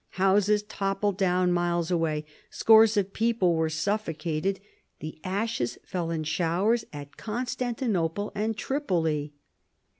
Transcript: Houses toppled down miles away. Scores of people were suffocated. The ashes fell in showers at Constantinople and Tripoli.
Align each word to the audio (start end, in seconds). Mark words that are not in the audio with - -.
Houses 0.17 0.63
toppled 0.63 1.15
down 1.19 1.51
miles 1.51 1.91
away. 1.91 2.25
Scores 2.49 2.97
of 2.97 3.13
people 3.13 3.53
were 3.53 3.69
suffocated. 3.69 4.59
The 4.99 5.19
ashes 5.23 5.77
fell 5.85 6.09
in 6.09 6.23
showers 6.23 6.85
at 6.91 7.17
Constantinople 7.17 8.31
and 8.33 8.57
Tripoli. 8.57 9.35